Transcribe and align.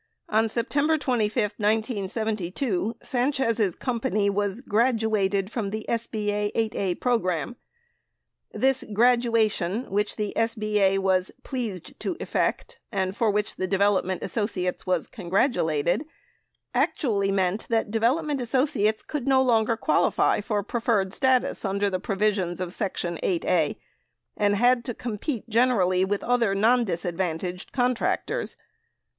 On 0.29 0.49
September 0.49 0.97
25, 0.97 1.53
1972, 1.57 2.95
Sanchez' 3.03 3.75
company 3.75 4.31
was 4.31 4.61
"graduated" 4.61 5.51
from 5.51 5.69
the 5.69 5.85
SB 5.87 6.27
A 6.29 6.51
8(a) 6.69 6.99
program. 6.99 7.55
93 8.51 8.59
This 8.59 8.83
graduation, 8.95 9.91
which 9.91 10.15
the 10.15 10.33
SB 10.35 10.77
A 10.77 10.97
was 10.97 11.29
"pleased" 11.43 11.99
to 11.99 12.17
effect 12.19 12.79
and 12.91 13.15
for 13.15 13.29
which 13.29 13.57
Development 13.57 14.23
Associates 14.23 14.87
was 14.87 15.05
"congratulated," 15.05 16.03
actually 16.73 17.31
meant 17.31 17.67
that 17.69 17.91
Development 17.91 18.41
Associates 18.41 19.03
could 19.03 19.27
no 19.27 19.39
longer 19.43 19.77
qualify 19.77 20.41
for 20.41 20.63
preferred 20.63 21.13
status 21.13 21.63
under 21.63 21.91
the 21.91 21.99
provisions 21.99 22.59
of 22.59 22.73
section 22.73 23.19
8(a) 23.21 23.75
and 24.35 24.55
had 24.55 24.83
to 24.85 24.95
compete 24.95 25.47
generally 25.47 26.03
with 26.03 26.23
other 26.23 26.55
nondisadvantaged 26.55 27.71
contractors. 27.71 28.57